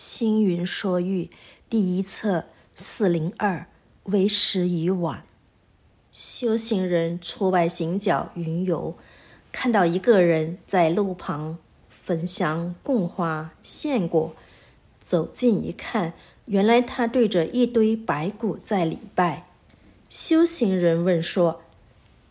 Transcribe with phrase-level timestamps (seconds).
[0.00, 1.28] 星云说喻
[1.68, 3.66] 第一册四零二
[4.04, 5.24] 为时已晚。
[6.12, 8.96] 修行人出外行脚云游，
[9.50, 11.58] 看到一个人在路旁
[11.88, 14.36] 焚香供花献果，
[15.00, 16.12] 走近一看，
[16.44, 19.48] 原来他对着一堆白骨在礼拜。
[20.08, 21.62] 修行人问说：“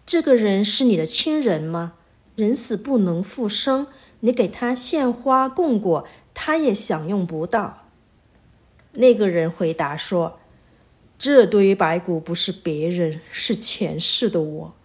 [0.07, 1.95] 这个人是你的亲人吗？
[2.37, 3.87] 人死不能复生，
[4.21, 6.07] 你给他献花供果。”
[6.39, 7.87] 他也享用不到。
[8.91, 10.39] 那个人回答说
[11.17, 14.75] ：“这堆白骨不是别人，是前世的我。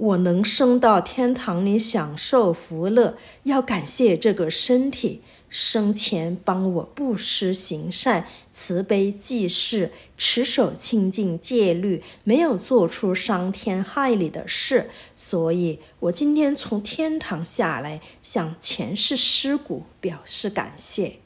[0.00, 21.16] 我能升到天堂里享受福乐，要感谢这个身体生前帮我布施行善、慈悲济世、持守清净戒律，没有做出伤天害理的事，所以我今天从天堂下来，向前世尸骨表示感谢。”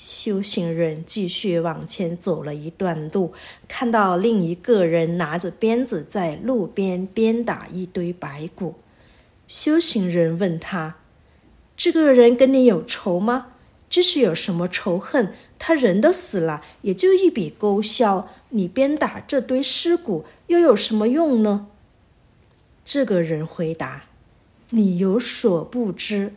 [0.00, 3.34] 修行人继续往前走了一段路，
[3.68, 8.76] 看到另一个人拿着鞭子在路边鞭打一堆白骨。
[9.46, 10.96] 修行人问他。
[11.76, 13.48] 这个人跟你有仇吗？
[13.90, 15.34] 这是有什么仇恨？
[15.58, 18.26] 他人都死了，也就一笔勾销。
[18.48, 21.66] 你鞭打这堆尸骨又有什么用呢？
[22.86, 24.04] 这个人回答
[24.70, 26.32] ：“你有所不知，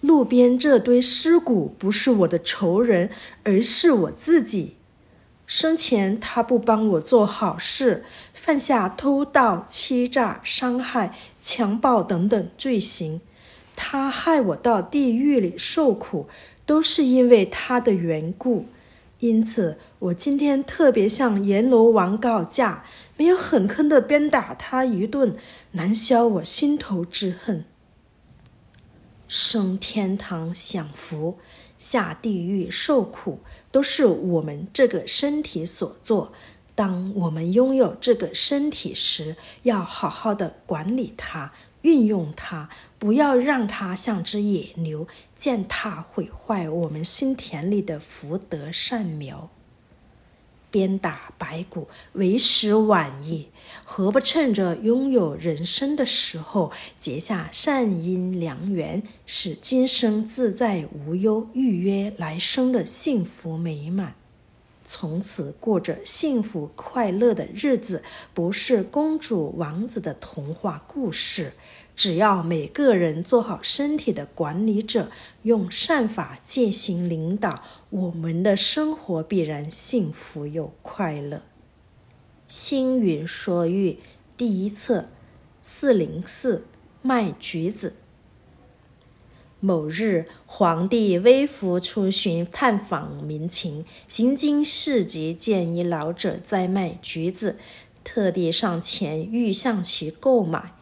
[0.00, 3.10] 路边这堆尸骨不是我的仇人，
[3.44, 4.76] 而是我自己。
[5.46, 13.20] 生前他不帮我做好事，犯下偷盗、欺诈、伤害、强暴等等罪行。”
[13.74, 16.26] 他害我到地狱里受苦，
[16.66, 18.66] 都是因为他的缘故。
[19.20, 22.84] 因此，我今天特别向阎罗王告假，
[23.16, 25.36] 没有狠狠地鞭打他一顿，
[25.72, 27.64] 难消我心头之恨。
[29.28, 31.38] 升天堂享福，
[31.78, 33.40] 下地狱受苦，
[33.70, 36.32] 都是我们这个身体所做。
[36.74, 41.52] 当我们拥有这个身体时，要好好的管理它。
[41.82, 42.68] 运用它，
[42.98, 45.06] 不要让它像只野牛，
[45.36, 49.48] 践踏毁坏我们心田里的福德善苗。
[50.70, 53.48] 鞭打白骨，为时晚矣，
[53.84, 64.14] 何不趁着拥有人生的时候，结下善因良缘，使今生自在无忧，预约来生的幸福美满，
[64.86, 68.02] 从此过着幸福快乐的日子，
[68.34, 71.52] 不是公主王子的童话故事。
[71.98, 75.10] 只要每个人做好身体的管理者，
[75.42, 81.42] 用善法践行领导，我们的生活必然幸福又快乐。
[82.46, 83.98] 星云说喻
[84.36, 85.08] 第一册
[85.60, 86.66] 四零四
[87.02, 87.96] 卖橘子。
[89.58, 97.58] 某日，皇帝微服出巡探访民情，行经市集，见一老者在卖橘子，
[98.04, 100.77] 特地上前欲向其购买。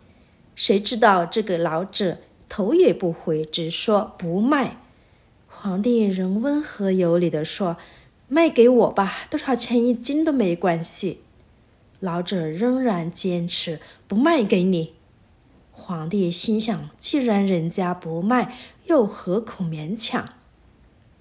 [0.57, 2.17] 谁知道这个老者
[2.49, 4.79] 头也不回，只说不卖。
[5.47, 7.77] 皇帝仍温和有礼地说
[8.27, 11.21] ：“卖给我吧，多少钱一斤都没关系。”
[12.01, 14.95] 老者仍然坚持不卖给你。
[15.71, 18.57] 皇帝心想：既然人家不卖，
[18.87, 20.31] 又何苦勉强？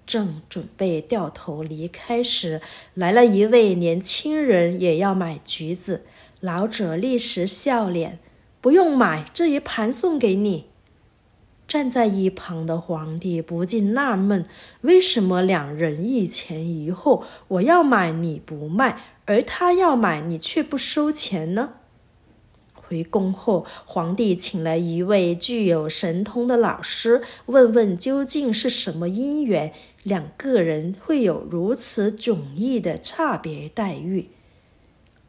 [0.07, 2.61] 正准备掉头离开时，
[2.93, 6.05] 来了一位年轻人，也要买橘子。
[6.39, 8.19] 老者立时笑脸。
[8.65, 10.65] 不用买，这一盘送给你。
[11.67, 14.43] 站在一旁的皇帝不禁纳闷：
[14.81, 21.73] 为什么两人一前一后，我要买你不卖，而他要买你却不收钱呢？
[22.73, 29.71] 回宫后，皇帝请来一位具有神通的老师，问问究竟是什么因缘，
[30.01, 34.31] 两个人会有如此迥异的差别待遇。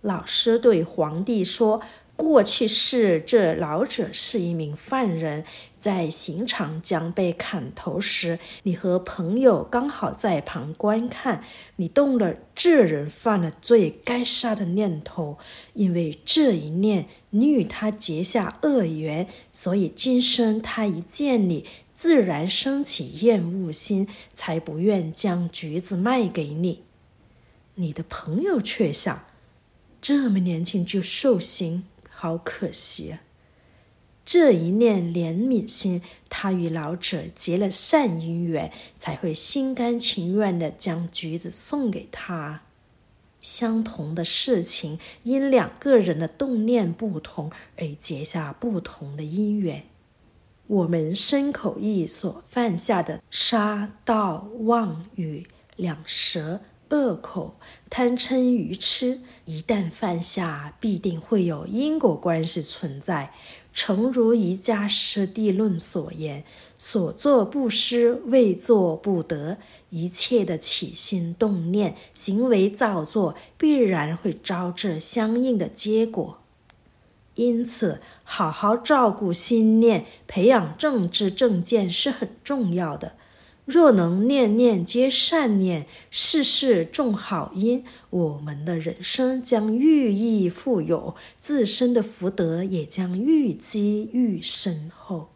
[0.01, 1.83] 老师对皇帝说。
[2.17, 5.45] 过去世，这老者是一名犯人，
[5.79, 11.45] 在刑场将被砍头时，你和朋友刚好在旁观看，
[11.77, 15.37] 你动了这人犯了罪该杀的念头，
[15.75, 26.85] 因为这一念你与他结下恶缘，所以今生他一见你，自然生起厌恶心，才不愿将橘子卖给你。
[27.75, 29.27] 你的朋友却想，
[30.01, 31.85] 这么年轻就受刑。
[32.19, 33.21] 好可惜啊！
[34.25, 42.63] 这一念怜悯心，他与老者结了善因缘，才会心甘情愿地将橘子送给他。
[43.39, 49.85] 相同的事情，因两个人的动念不同而结下不同的因缘。
[50.67, 55.47] 我们身口意所犯下的杀盗妄语
[55.77, 57.57] 两舌恶口
[57.91, 63.33] 贪嗔愚痴，一旦犯下，必定会有因果关系存在。
[63.73, 66.45] 诚如《瑜伽师地论》所言
[66.79, 69.59] ：“所作不施，未作不得。”
[69.91, 76.39] 一切的起心动念、行为造作，必然会招致相应的结果。
[77.35, 83.13] 因此，好好照顾心念，培养正知正见是很重要的。
[83.67, 95.36] 若能念念皆善念，事事种好因，我们的人生将愈益富有，自身的福德也将愈积愈深厚。